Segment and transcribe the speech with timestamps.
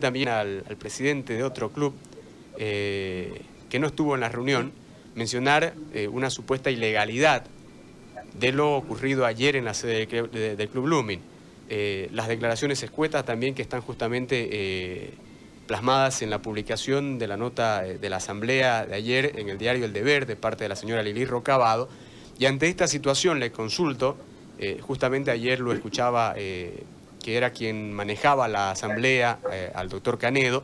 [0.00, 1.94] también al, presidente de otro club
[2.58, 4.72] eh, que no estuvo en la reunión
[5.14, 7.44] mencionar eh, una supuesta ilegalidad
[8.38, 11.20] de lo ocurrido ayer en la sede del, Club Blooming.
[11.68, 15.12] Eh, las declaraciones escuetas también que están justamente
[15.66, 19.84] plasmadas en la publicación de la nota de la asamblea de ayer en el diario
[19.84, 21.88] El Deber de parte de la señora Lili Rocabado.
[22.38, 24.16] Y ante esta situación le consulto,
[24.80, 26.34] justamente ayer lo escuchaba
[27.22, 30.62] que era quien manejaba la asamblea, eh, al doctor Canedo,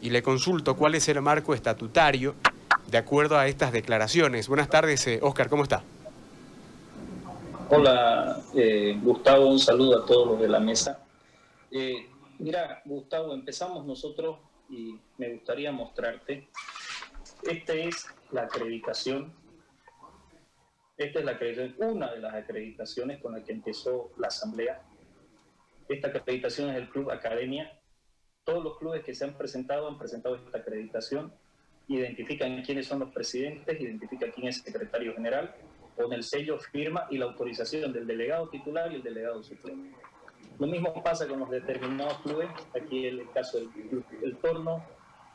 [0.00, 2.34] y le consulto cuál es el marco estatutario
[2.88, 4.48] de acuerdo a estas declaraciones.
[4.48, 5.82] Buenas tardes, Oscar, eh, ¿cómo está?
[7.70, 11.00] Hola, eh, Gustavo, un saludo a todos los de la mesa.
[12.38, 14.38] mira, Gustavo, empezamos nosotros
[14.70, 16.48] y me gustaría mostrarte.
[17.42, 19.32] Esta es la acreditación.
[20.96, 24.80] Esta es la acreditación, una de las acreditaciones con la que empezó la asamblea
[25.88, 27.78] esta acreditación es el Club Academia.
[28.44, 31.32] Todos los clubes que se han presentado han presentado esta acreditación,
[31.88, 35.54] identifican quiénes son los presidentes, identifican quién es el secretario general,
[35.96, 39.96] con el sello, firma y la autorización del delegado titular y el delegado suplente.
[40.58, 42.48] Lo mismo pasa con los determinados clubes,
[42.80, 44.84] aquí el caso del club El Torno,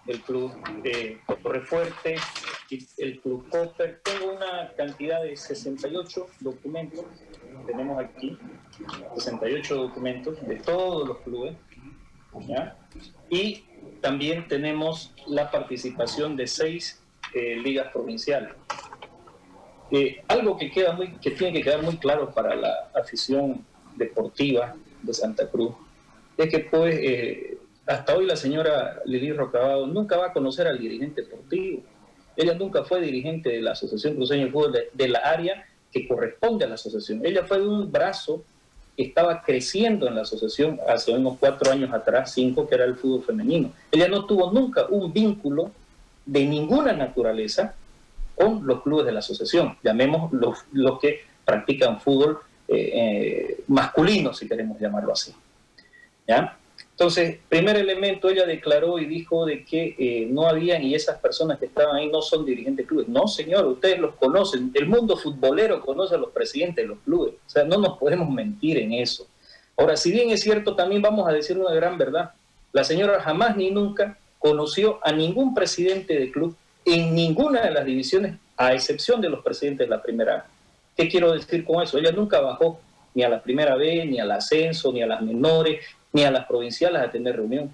[0.07, 2.15] el club de Torrefuerte,
[2.97, 4.01] el club Copper.
[4.03, 7.05] Tengo una cantidad de 68 documentos
[7.65, 8.37] tenemos aquí
[9.15, 11.55] 68 documentos de todos los clubes,
[13.29, 13.63] y
[13.99, 17.01] también tenemos la participación de seis
[17.33, 18.53] eh, ligas provinciales.
[19.91, 23.65] Eh, algo que, queda muy, que tiene que quedar muy claro para la afición
[23.97, 25.73] deportiva de Santa Cruz
[26.37, 30.79] es que pues eh, hasta hoy la señora Lili Rocabado nunca va a conocer al
[30.79, 31.83] dirigente deportivo.
[32.35, 36.65] Ella nunca fue dirigente de la Asociación Cruceña de Fútbol de la área que corresponde
[36.65, 37.25] a la asociación.
[37.25, 38.43] Ella fue de un brazo
[38.95, 42.95] que estaba creciendo en la asociación hace unos cuatro años atrás, cinco, que era el
[42.95, 43.71] fútbol femenino.
[43.91, 45.71] Ella no tuvo nunca un vínculo
[46.25, 47.75] de ninguna naturaleza
[48.35, 54.33] con los clubes de la asociación, llamemos los, los que practican fútbol eh, eh, masculino,
[54.33, 55.33] si queremos llamarlo así.
[56.27, 56.57] ¿Ya?
[57.01, 61.57] Entonces, primer elemento, ella declaró y dijo de que eh, no habían y esas personas
[61.57, 63.07] que estaban ahí no son dirigentes de clubes.
[63.07, 64.69] No, señor, ustedes los conocen.
[64.75, 67.33] El mundo futbolero conoce a los presidentes de los clubes.
[67.33, 69.25] O sea, no nos podemos mentir en eso.
[69.75, 72.33] Ahora, si bien es cierto, también vamos a decir una gran verdad.
[72.71, 77.83] La señora jamás ni nunca conoció a ningún presidente de club en ninguna de las
[77.83, 80.45] divisiones, a excepción de los presidentes de la primera
[80.95, 81.97] ¿Qué quiero decir con eso?
[81.97, 82.79] Ella nunca bajó
[83.15, 85.83] ni a la primera B, ni al ascenso, ni a las menores,
[86.13, 87.73] ni a las provinciales a tener reunión.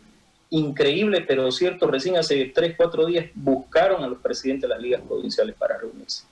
[0.50, 5.02] Increíble, pero cierto, recién hace tres, cuatro días buscaron a los presidentes de las ligas
[5.02, 6.24] provinciales para reunirse.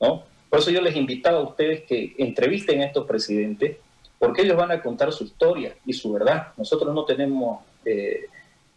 [0.00, 0.24] ¿no?
[0.48, 3.76] Por eso yo les invitaba a ustedes que entrevisten a estos presidentes,
[4.18, 6.48] porque ellos van a contar su historia y su verdad.
[6.56, 8.26] Nosotros no tenemos eh,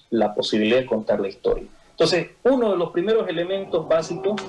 [0.09, 1.67] la posibilidad de contar la historia.
[1.91, 4.41] Entonces, uno de los primeros elementos básicos,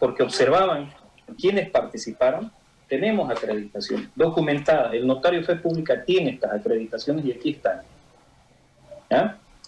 [0.00, 0.90] porque observaban
[1.38, 2.50] quiénes participaron,
[2.88, 4.92] tenemos acreditación documentada.
[4.92, 7.82] El notario fe pública tiene estas acreditaciones y aquí están.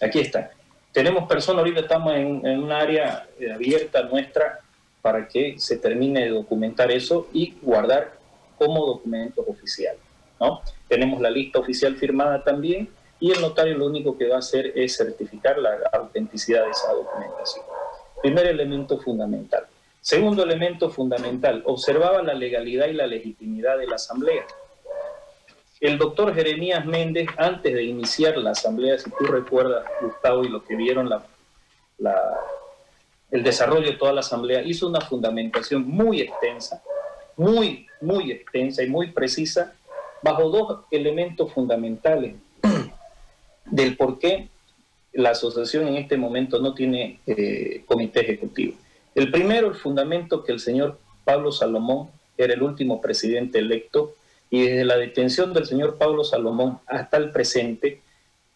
[0.01, 0.49] Aquí están.
[0.93, 4.61] Tenemos personas, ahorita estamos en, un área eh, abierta nuestra
[5.03, 8.13] para que se termine de documentar eso y guardar
[8.59, 10.01] como documentos oficiales.
[10.41, 10.63] ¿no?
[10.89, 12.89] Tenemos la lista oficial firmada también
[13.21, 16.93] y el notario lo único que va a hacer es certificar la autenticidad de esa
[16.93, 17.65] documentación.
[18.23, 19.67] Primer elemento fundamental.
[20.01, 24.47] Segundo elemento fundamental, observaba la legalidad y la legitimidad de la Asamblea.
[25.79, 30.65] El doctor Jeremías Méndez, antes de iniciar la Asamblea, si tú recuerdas, Gustavo, y lo
[30.65, 31.23] que vieron la,
[33.31, 36.83] el desarrollo de toda la Asamblea, hizo una fundamentación muy extensa,
[37.37, 39.75] muy, muy extensa y muy precisa,
[40.23, 42.37] bajo dos elementos fundamentales
[43.67, 44.49] del por qué
[45.13, 48.77] la asociación en este momento no tiene eh, comité ejecutivo.
[49.15, 54.15] El primero, el fundamento que el señor Pablo Salomón era el último presidente electo
[54.51, 58.01] y desde la detención del señor Pablo Salomón hasta el presente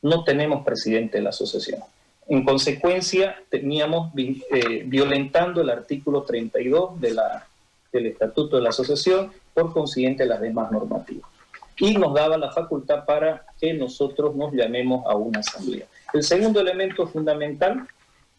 [0.03, 1.81] no tenemos presidente de la asociación.
[2.29, 7.47] En consecuencia, teníamos eh, violentando el artículo 32 de la,
[7.93, 11.29] del Estatuto de la Asociación, por consiguiente las demás normativas.
[11.79, 15.87] Y nos daba la facultad para que nosotros nos llamemos a una asamblea.
[16.13, 17.87] El segundo elemento fundamental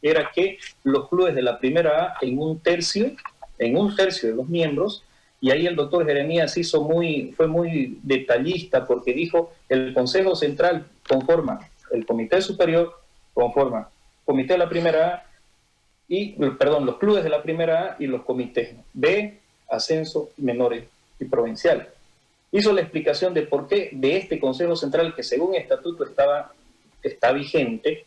[0.02, 3.12] era que los clubes de la primera A en un tercio,
[3.58, 5.04] en un tercio de los miembros,
[5.42, 10.88] y ahí el doctor Jeremías hizo muy, fue muy detallista porque dijo el Consejo Central
[11.08, 11.60] conforma
[11.92, 12.94] el Comité Superior,
[13.34, 13.90] conforma
[14.26, 15.26] Comité de la Primera A
[16.08, 19.40] y, perdón, los clubes de la Primera A y los comités B,
[19.70, 20.86] ascenso, menores
[21.20, 21.88] y provinciales.
[22.52, 26.54] Hizo la explicación de por qué de este Consejo Central, que según estatuto estaba,
[27.04, 28.06] está vigente,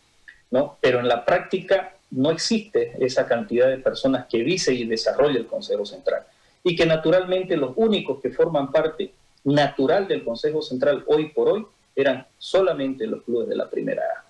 [0.50, 0.78] ¿no?
[0.80, 5.46] Pero en la práctica no existe esa cantidad de personas que dice y desarrolla el
[5.46, 6.22] Consejo Central.
[6.64, 9.12] Y que naturalmente los únicos que forman parte
[9.44, 14.24] natural del Consejo Central hoy por hoy eran solamente los clubes de la primera A.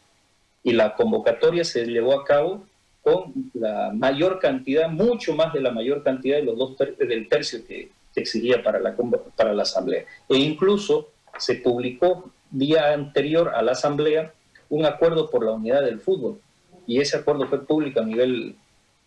[0.63, 2.67] Y la convocatoria se llevó a cabo
[3.03, 7.61] con la mayor cantidad, mucho más de la mayor cantidad de los dos del tercio
[7.67, 8.97] que, exigía para la,
[9.37, 10.05] para la Asamblea.
[10.29, 14.35] E incluso se publicó día anterior a la Asamblea
[14.71, 16.41] un acuerdo por la unidad del fútbol.
[16.87, 18.57] Y ese acuerdo fue público a nivel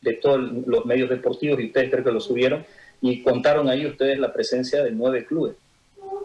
[0.02, 2.66] de todos los medios deportivos y ustedes creo que lo subieron
[3.02, 5.56] y contaron ahí ustedes la presencia de nueve clubes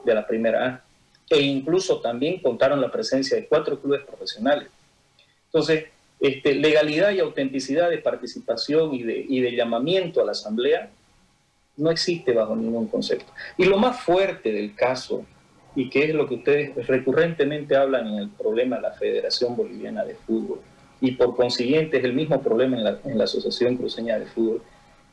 [0.05, 0.85] de la primera A.
[1.29, 4.69] E incluso también contaron la presencia de cuatro clubes profesionales.
[5.47, 5.87] Entonces,
[6.21, 10.91] este, legalidad y autenticidad de participación y de, y de llamamiento a la Asamblea
[11.77, 13.33] no existe bajo ningún concepto.
[13.59, 15.27] Y lo más fuerte del caso
[15.77, 20.05] y que es lo que ustedes recurrentemente hablan en el problema de la Federación Boliviana
[20.05, 20.61] de Fútbol,
[21.01, 24.63] y por consiguiente es el mismo problema en la, Asociación Cruceña de Fútbol,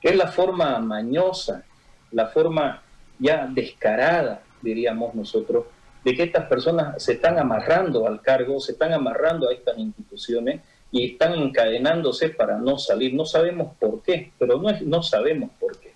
[0.01, 1.65] que es la forma mañosa,
[2.11, 2.81] la forma
[3.19, 5.65] ya descarada, diríamos nosotros,
[6.03, 10.61] de que estas personas se están amarrando al cargo, se están amarrando a estas instituciones
[10.91, 13.13] y están encadenándose para no salir.
[13.13, 15.93] No sabemos por qué, pero no, es, no sabemos por qué.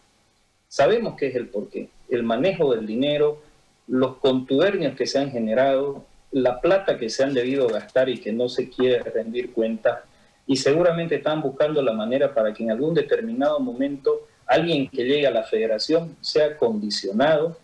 [0.67, 1.89] Sabemos qué es el por qué.
[2.09, 3.41] El manejo del dinero,
[3.87, 8.33] los contubernios que se han generado, la plata que se han debido gastar y que
[8.33, 10.03] no se quiere rendir cuenta,
[10.45, 15.27] y seguramente están buscando la manera para que en algún determinado momento alguien que llegue
[15.27, 17.57] a la federación sea condicionado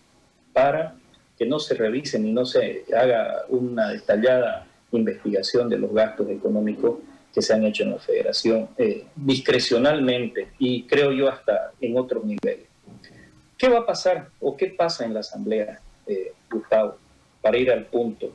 [0.51, 0.95] para
[1.37, 6.99] que no se revisen y no se haga una detallada investigación de los gastos económicos
[7.33, 12.23] que se han hecho en la federación eh, discrecionalmente y creo yo hasta en otros
[12.23, 12.67] niveles.
[13.57, 15.79] ¿Qué va a pasar o qué pasa en la asamblea?
[17.41, 18.31] Para ir al punto.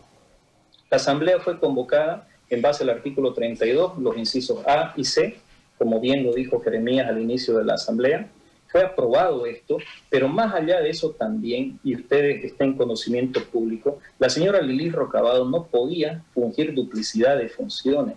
[0.91, 5.39] La asamblea fue convocada en base al artículo 32, los incisos A y C,
[5.77, 8.29] como bien lo dijo Jeremías al inicio de la asamblea.
[8.69, 9.79] Fue aprobado esto,
[10.11, 14.91] pero más allá de eso también, y ustedes estén en conocimiento público, la señora Lili
[14.91, 18.17] Rocabado no podía fungir duplicidad de funciones.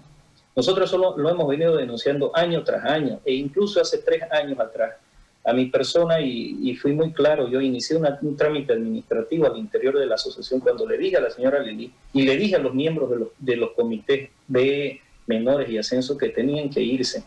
[0.56, 4.96] Nosotros solo lo hemos venido denunciando año tras año, e incluso hace tres años atrás
[5.44, 7.50] a mi persona y, fui muy claro.
[7.50, 11.30] Yo inicié un trámite administrativo al interior de la asociación cuando le dije a la
[11.30, 15.70] señora Lili y le dije a los miembros de los, de los comités de menores
[15.70, 17.24] y ascenso que tenían que irse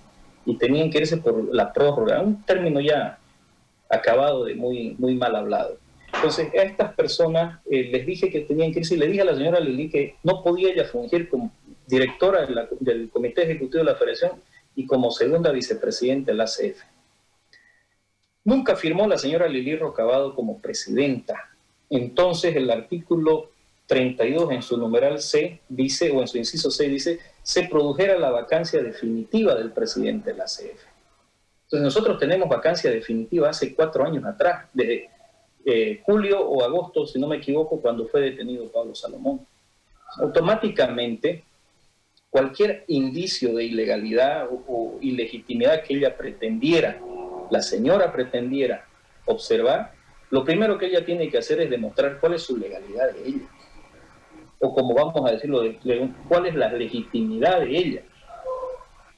[0.46, 3.18] y tenían que irse por la prórroga, un término ya
[3.88, 5.78] acabado de muy, muy mal hablado.
[6.14, 9.24] Entonces, a estas personas eh, les dije que tenían que irse y le dije a
[9.24, 11.52] la señora Lili que no podía ella fungir como
[11.86, 12.46] directora
[12.80, 14.32] del Comité Ejecutivo de la Federación
[14.76, 16.93] y como segunda vicepresidenta de la ACF.
[18.44, 21.50] Nunca firmó la señora Lili Rocabado como presidenta.
[21.88, 23.50] Entonces el artículo
[23.86, 28.30] 32 en su numeral C dice, o en su inciso C dice, se produjera la
[28.30, 30.82] vacancia definitiva del presidente de la CF.
[31.64, 35.08] Entonces nosotros tenemos vacancia definitiva hace cuatro años atrás, desde
[35.64, 39.46] eh, julio o agosto, si no me equivoco, cuando fue detenido Pablo Salomón.
[40.18, 41.44] Automáticamente,
[42.28, 47.00] cualquier indicio de ilegalidad o ilegitimidad que ella pretendiera
[47.50, 48.84] la señora pretendiera
[49.26, 49.92] observar,
[50.30, 53.48] lo primero que ella tiene que hacer es demostrar cuál es su legalidad de ella.
[54.60, 55.62] O como vamos a decirlo,
[56.28, 58.02] cuál es la legitimidad de ella.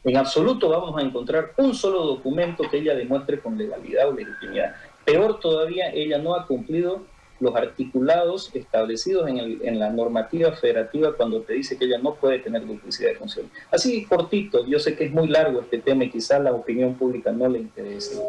[0.05, 4.75] En absoluto vamos a encontrar un solo documento que ella demuestre con legalidad o legitimidad.
[5.05, 7.07] Peor todavía, ella no ha cumplido
[7.41, 12.67] los articulados establecidos en, la normativa federativa cuando te dice que ella no puede tener
[12.67, 13.53] duplicidad de funciones.
[13.71, 17.33] Así cortito, yo sé que es muy largo este tema y quizás la opinión pública
[17.33, 18.21] no le interese,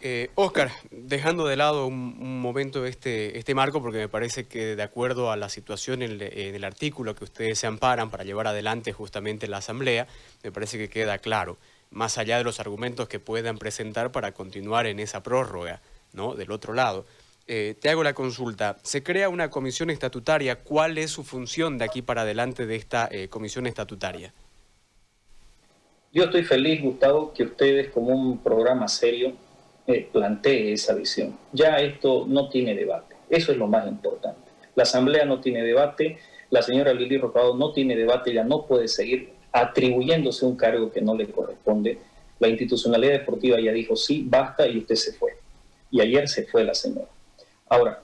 [0.00, 4.82] eh, Oscar, dejando de lado un, momento este, este marco, porque me parece que de
[4.84, 8.92] acuerdo a la situación en, en, el artículo que ustedes se amparan para llevar adelante
[8.92, 10.06] justamente la Asamblea,
[10.44, 11.58] me parece que queda claro,
[11.90, 15.80] más allá de los argumentos que puedan presentar para continuar en esa prórroga.
[16.12, 16.34] ¿No?
[16.34, 17.04] del otro lado.
[17.50, 18.76] Eh, te hago la consulta.
[18.82, 20.56] Se crea una comisión estatutaria.
[20.56, 24.34] ¿Cuál es su función de aquí para adelante de esta eh, comisión estatutaria?
[26.12, 29.32] Yo estoy feliz, Gustavo, que ustedes como un programa serio
[29.86, 30.10] eh,
[30.44, 31.38] esa visión.
[31.54, 33.16] Ya esto no tiene debate.
[33.30, 34.50] Eso es lo más importante.
[34.74, 36.18] La Asamblea no tiene debate.
[36.50, 38.30] La señora Lili Rocado no tiene debate.
[38.30, 41.98] Ella no puede seguir atribuyéndose un cargo que no le corresponde.
[42.40, 45.37] La institucionalidad deportiva ya dijo sí, basta y usted se fue
[45.90, 47.08] y ayer se fue la señora.
[47.68, 48.02] Ahora,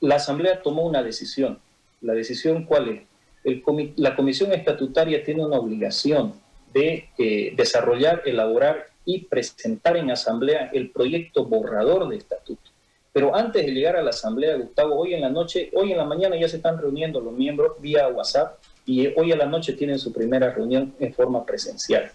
[0.00, 1.58] la Asamblea tomó una decisión.
[2.00, 3.02] ¿La decisión cuál es?
[3.96, 6.34] la Comisión Estatutaria tiene una obligación
[6.74, 12.70] de eh, desarrollar, elaborar y presentar en Asamblea el proyecto borrador de estatuto.
[13.12, 16.04] Pero antes de llegar a la Asamblea, Gustavo, hoy en la noche, hoy en la
[16.04, 19.98] mañana ya se están reuniendo los miembros vía WhatsApp y hoy a la noche tienen
[19.98, 22.10] su primera reunión en forma presencial.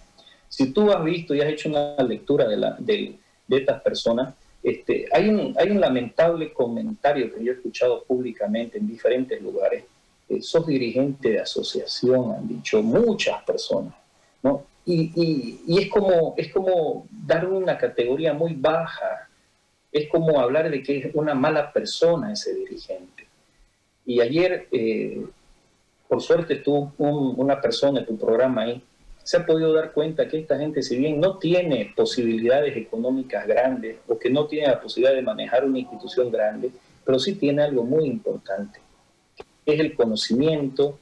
[0.47, 3.17] Si tú has visto y has hecho una lectura de, la, de,
[3.49, 9.85] estas personas, este, hay, un, lamentable comentario que yo he escuchado públicamente en diferentes lugares.
[10.29, 13.95] Eh, sos dirigente de asociación, han dicho muchas personas,
[14.43, 14.65] ¿no?
[14.85, 19.29] Y, es, como, es como dar una categoría muy baja,
[19.91, 23.27] es como hablar de que es una mala persona ese dirigente.
[24.05, 25.25] Y ayer, eh,
[26.07, 28.83] por suerte, estuvo una persona en tu programa ahí,
[29.23, 33.97] se ha podido dar cuenta que esta gente, si bien no tiene posibilidades económicas grandes
[34.07, 36.71] o que no tiene la posibilidad de manejar una institución grande,
[37.05, 38.79] pero sí tiene algo muy importante,
[39.65, 40.97] que es el conocimiento,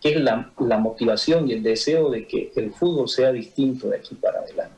[0.00, 4.14] que es la, motivación y el deseo de que el fútbol sea distinto de aquí
[4.14, 4.76] para adelante.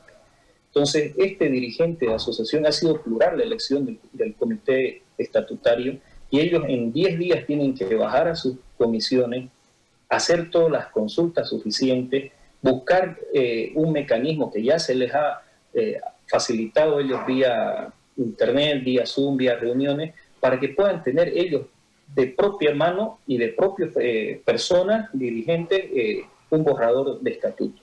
[0.67, 6.63] Entonces, este dirigente de asociación ha sido plural la elección del, comité estatutario y ellos
[6.67, 9.49] en 10 días tienen que bajar a sus comisiones,
[10.07, 15.41] hacer todas las consultas suficientes, buscar eh, un mecanismo que ya se les ha
[15.73, 21.63] eh, facilitado ellos vía internet, vía Zoom, vía reuniones, para que puedan tener ellos
[22.13, 27.81] de propia mano y de propia eh, persona dirigente un borrador de estatuto,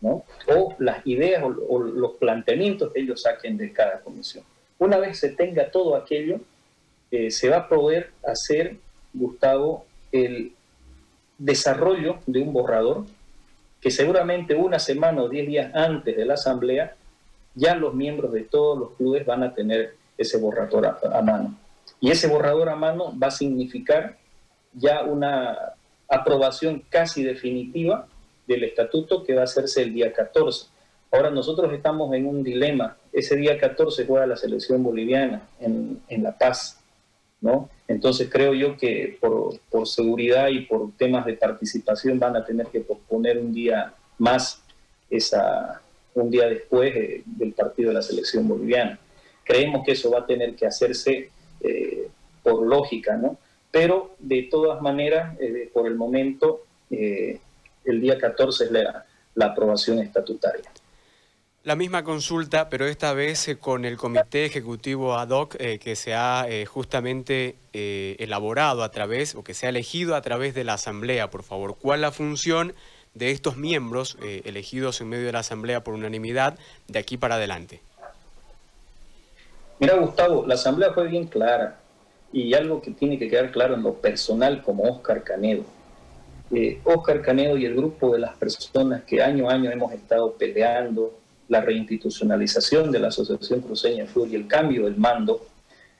[0.00, 0.24] ¿no?
[0.48, 4.44] o las ideas o los planteamientos que ellos saquen de cada comisión.
[4.78, 6.40] Una vez se tenga todo aquello,
[7.10, 8.76] eh, se va a poder hacer,
[9.12, 10.52] Gustavo, el
[11.38, 13.04] desarrollo de un borrador
[13.84, 16.96] que seguramente una semana o diez días antes de la asamblea,
[17.54, 21.54] ya los miembros de todos los clubes van a tener ese borrador a, mano.
[22.00, 24.16] Y ese borrador a mano va a significar
[24.72, 25.74] ya una
[26.08, 28.06] aprobación casi definitiva
[28.46, 30.68] del estatuto que va a hacerse el día 14.
[31.12, 32.96] Ahora nosotros estamos en un dilema.
[33.12, 36.80] Ese día 14 juega la selección boliviana en, en La Paz.
[37.86, 42.80] Entonces creo yo que por, seguridad y por temas de participación van a tener que
[42.80, 44.62] posponer un día más
[45.10, 45.80] esa,
[46.14, 46.94] un día después
[47.26, 48.98] del partido de la selección boliviana.
[49.44, 52.08] Creemos que eso va a tener que hacerse eh,
[52.42, 53.38] por lógica, ¿no?
[53.70, 57.40] Pero de todas maneras, eh, por el momento, eh,
[57.84, 60.70] el día 14 es la aprobación estatutaria.
[61.64, 65.96] La misma consulta, pero esta vez eh, con el Comité Ejecutivo Ad hoc eh, que
[65.96, 70.62] se ha eh, justamente elaborado a través, o que se ha elegido a través de
[70.62, 71.76] la Asamblea, por favor.
[71.80, 72.74] ¿Cuál la función
[73.14, 76.56] de estos miembros elegidos en medio de la Asamblea por unanimidad
[76.86, 77.80] de aquí para adelante?
[79.80, 81.80] Mira, Gustavo, la Asamblea fue bien clara
[82.32, 85.64] y algo que tiene que quedar claro en lo personal como Oscar Canedo.
[86.84, 91.23] Oscar Canedo y el grupo de las personas que año a año hemos estado peleando,
[91.48, 95.46] la reinstitucionalización de la Asociación Cruceña Fútbol y el cambio del mando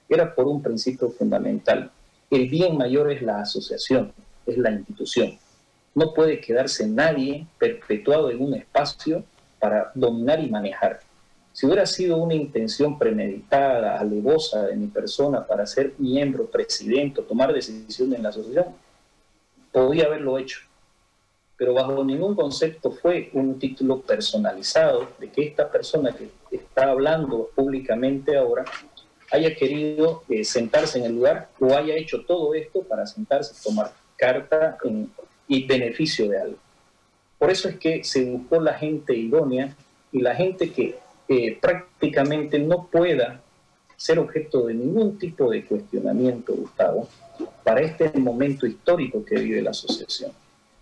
[0.09, 1.91] era por un principio fundamental.
[2.31, 4.13] El bien mayor es la asociación,
[4.47, 5.39] es la institución.
[5.95, 9.25] No puede quedarse nadie perpetuado en un espacio
[9.59, 11.01] para dominar y manejar.
[11.53, 17.53] Si hubiera sido una intención premeditada, alevosa de mi persona para ser miembro, presidente, tomar
[17.53, 18.75] decisiones en la asociación,
[19.71, 20.61] podía haberlo hecho
[21.65, 27.49] pero bajo ningún concepto fue un título personalizado de que esta persona que está hablando
[27.55, 28.67] públicamente ahora
[29.33, 33.93] haya querido eh, sentarse en el lugar o haya hecho todo esto para sentarse, tomar
[34.15, 34.77] carta
[35.49, 36.59] y beneficio de algo.
[37.39, 39.75] Por eso es que se buscó la gente idónea
[40.13, 43.41] y la gente que eh, prácticamente no pueda
[43.97, 47.09] ser objeto de ningún tipo de cuestionamiento, Gustavo,
[47.65, 50.31] para este momento histórico que vive la asociación.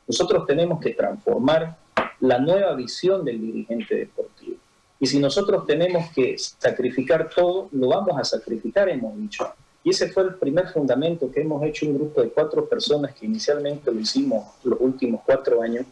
[0.06, 1.76] Nosotros tenemos que transformar
[2.21, 4.56] la nueva visión del dirigente deportivo.
[5.00, 9.52] Y si nosotros tenemos que sacrificar todo, lo vamos a sacrificar, hemos dicho.
[9.85, 13.26] Y ese fue el primer fundamento que hemos hecho un grupo de cuatro personas que
[13.26, 15.87] inicialmente lo hicimos los últimos cuatro años,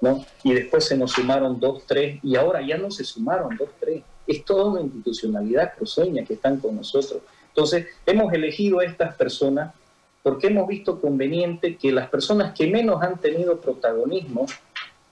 [0.00, 0.24] ¿no?
[0.44, 4.02] Y después se nos sumaron dos, tres, y ahora ya no se sumaron dos, tres.
[4.28, 7.20] Es toda una institucionalidad cruceña que están con nosotros.
[7.48, 9.74] Entonces, hemos elegido a estas personas
[10.22, 14.46] porque hemos visto conveniente que las personas que menos han tenido protagonismo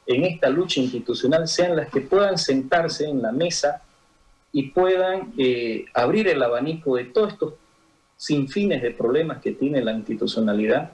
[0.07, 3.83] en esta lucha institucional sean las que puedan sentarse en la mesa
[4.53, 7.55] y puedan eh, abrir el abanico de todos estos
[8.17, 10.91] sinfines de problemas que tiene la institucionalidad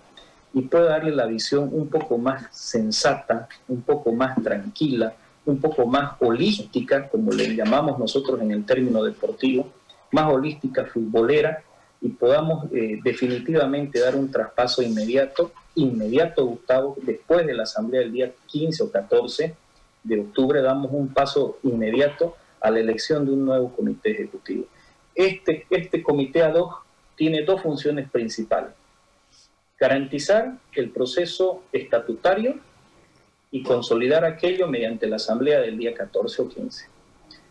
[0.54, 5.86] y pueda darle la visión un poco más sensata, un poco más tranquila, un poco
[5.86, 9.68] más holística, como le llamamos nosotros en el término deportivo,
[10.12, 11.62] más holística, futbolera,
[12.00, 18.12] y podamos eh, definitivamente dar un traspaso inmediato, inmediato, Gustavo, después de la asamblea del
[18.12, 19.54] día 15 o 14
[20.04, 24.66] de octubre, damos un paso inmediato a la elección de un nuevo comité ejecutivo.
[25.14, 26.84] Este, este comité ad hoc
[27.16, 28.72] tiene dos funciones principales.
[29.78, 32.58] garantizar el proceso estatutario
[33.50, 36.88] y consolidar aquello mediante la asamblea del día 14 o 15.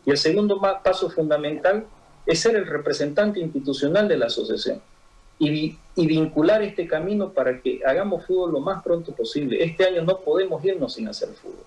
[0.06, 1.86] Y el segundo paso fundamental
[2.26, 4.82] es ser el representante institucional de la asociación
[5.40, 9.64] y, vincular este camino para que hagamos fútbol lo más pronto posible.
[9.64, 11.66] Este año no podemos irnos sin hacer fútbol.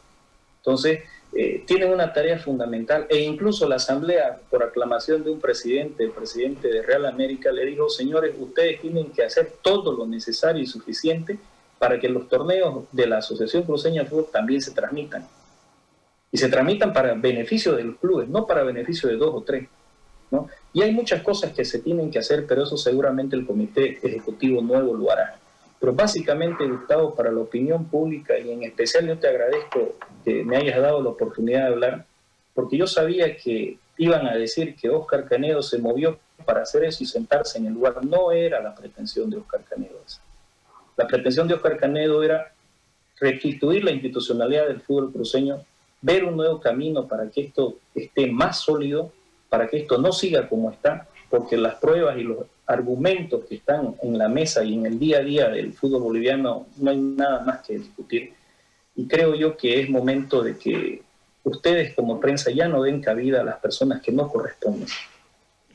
[0.58, 1.00] Entonces,
[1.34, 6.10] eh, tienen una tarea fundamental e incluso la Asamblea, por aclamación de un presidente, el
[6.10, 10.66] presidente de Real América, le dijo, señores, ustedes tienen que hacer todo lo necesario y
[10.66, 11.38] suficiente
[11.78, 15.26] para que los torneos de la Asociación Cruceña de Fútbol también se transmitan.
[16.30, 19.68] Y se transmitan para beneficio de los clubes, no para beneficio de dos o tres.
[20.72, 24.60] Y hay muchas cosas que se tienen que hacer, pero eso seguramente el Comité Ejecutivo
[24.60, 25.38] Nuevo lo hará.
[25.80, 29.94] Pero básicamente, Gustavo, para la opinión pública y en especial yo te agradezco
[30.24, 32.06] que me hayas dado la oportunidad de hablar,
[32.52, 37.04] porque yo sabía que iban a decir que Oscar Canedo se movió para hacer eso
[37.04, 38.04] y sentarse en el lugar.
[38.04, 39.98] No era la pretensión de Oscar Canedo.
[40.96, 42.52] La pretensión de Oscar Canedo era
[43.20, 45.64] restituir la institucionalidad del fútbol cruceño,
[46.00, 49.12] ver un nuevo camino para que esto esté más sólido,
[49.48, 53.96] para que esto no siga como está, porque las pruebas y los argumentos que están
[54.02, 57.44] en la mesa y en el día a día del fútbol boliviano no hay nada
[57.44, 58.32] más que discutir.
[58.94, 61.02] Y creo yo que es momento de que
[61.44, 64.88] ustedes como prensa ya no den cabida a las personas que no corresponden,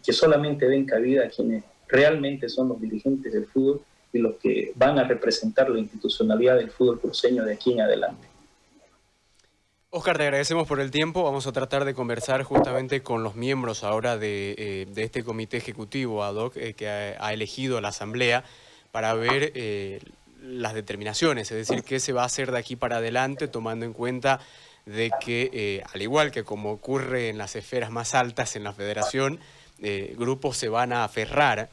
[0.04, 4.72] que solamente den cabida a quienes realmente son los dirigentes del fútbol y los que
[4.76, 8.28] van a representar la institucionalidad del fútbol cruceño de aquí en adelante.
[9.96, 11.22] Oscar, te agradecemos por el tiempo.
[11.22, 16.24] Vamos a tratar de conversar justamente con los miembros ahora de, eh, este comité ejecutivo
[16.24, 18.44] ad hoc eh, que ha, elegido la Asamblea
[18.92, 20.00] para ver eh,
[20.42, 23.94] las determinaciones, es decir, qué se va a hacer de aquí para adelante, tomando en
[23.94, 24.40] cuenta
[24.88, 29.40] de que, al igual que como ocurre en las esferas más altas en la federación,
[30.18, 31.70] grupos se van a aferrar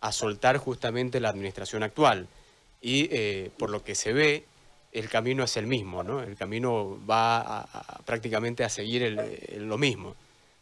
[0.00, 2.28] a soltar justamente la administración actual.
[2.80, 4.44] Y por lo que se ve,
[4.94, 6.22] el camino es el mismo, ¿no?
[6.22, 7.66] El camino va
[8.06, 9.18] prácticamente a seguir
[9.58, 10.14] lo mismo,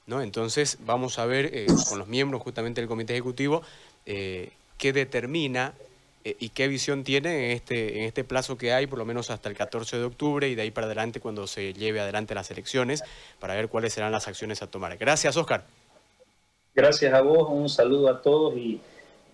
[0.07, 0.23] ¿no?
[0.23, 3.63] Entonces vamos a ver eh, con los miembros justamente del Comité Ejecutivo
[4.07, 5.75] eh, qué determina
[6.25, 9.31] eh, y qué visión tiene en este, en este plazo que hay, por lo menos
[9.31, 12.51] hasta el 14 de octubre y de ahí para adelante cuando se lleve adelante las
[12.51, 13.05] elecciones,
[13.39, 14.97] para ver cuáles serán las acciones a tomar.
[14.97, 15.65] Gracias, Oscar.
[16.75, 18.81] Gracias a vos, un saludo a todos y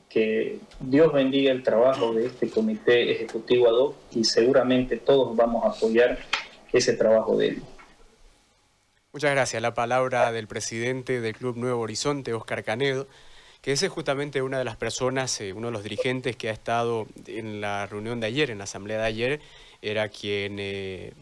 [0.08, 5.64] que Dios bendiga el trabajo de este comité ejecutivo ad hoc y seguramente todos vamos
[5.64, 6.18] a apoyar
[6.72, 7.62] ese trabajo de él.
[9.12, 9.60] Muchas gracias.
[9.62, 13.06] La palabra del presidente del Club Nuevo Horizonte, Oscar Canedo,
[13.62, 16.52] que ese es justamente una de las personas, eh, uno de los dirigentes que ha
[16.52, 19.40] estado en la reunión de ayer, en la asamblea de ayer,
[19.82, 21.12] era quien eh,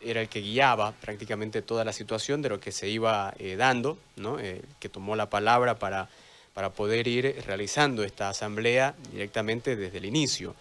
[0.00, 3.96] era el que guiaba prácticamente toda la situación de lo que se iba eh, dando,
[4.16, 4.36] ¿no?
[4.80, 6.08] que tomó la palabra para
[6.54, 10.54] para poder ir realizando esta asamblea directamente desde el inicio,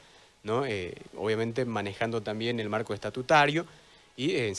[0.44, 0.66] ¿no?
[0.66, 3.66] Eh, obviamente manejando también el marco estatutario
[4.18, 4.44] y en